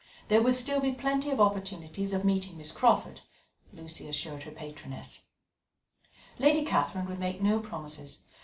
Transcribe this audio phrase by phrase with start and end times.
[0.29, 3.21] There would still be plenty of opportunities of meeting Miss Crawford,
[3.71, 5.25] Lucy assured her patroness.
[6.39, 8.21] Lady Catherine would make no promises.